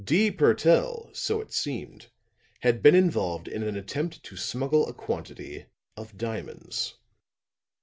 [0.03, 0.31] D.
[0.31, 2.07] Purtell, so it seemed,
[2.61, 6.95] had been involved in an attempt to smuggle a quantity of diamonds.